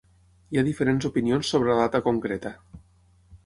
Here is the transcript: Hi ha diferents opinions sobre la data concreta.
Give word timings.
Hi 0.55 0.59
ha 0.61 0.63
diferents 0.69 1.07
opinions 1.11 1.53
sobre 1.55 1.77
la 1.77 1.77
data 1.85 2.03
concreta. 2.11 2.57